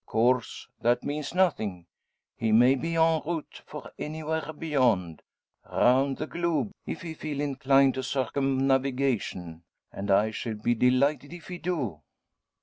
[0.07, 1.85] Of course that means nothing.
[2.35, 5.21] He may be en route for anywhere beyond
[5.71, 9.61] round the globe, if he feel inclined to circumnavigation.
[9.91, 12.01] And I shall be delighted if he do."